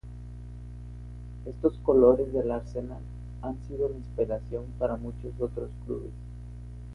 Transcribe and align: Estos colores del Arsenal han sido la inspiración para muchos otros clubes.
Estos 1.45 1.77
colores 1.83 2.33
del 2.33 2.49
Arsenal 2.49 3.03
han 3.43 3.55
sido 3.67 3.87
la 3.87 3.97
inspiración 3.97 4.65
para 4.79 4.95
muchos 4.97 5.39
otros 5.39 5.69
clubes. 5.85 6.09